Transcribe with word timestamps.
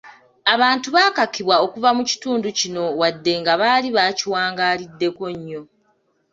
Abantu 0.53 0.87
baakakibwa 0.95 1.55
okuva 1.65 1.89
mu 1.97 2.03
kitundu 2.09 2.47
kino 2.59 2.83
wadde 2.99 3.33
nga 3.41 3.53
baali 3.61 3.87
bakiwangaaliddeko 3.97 5.23
nnyo. 5.35 5.61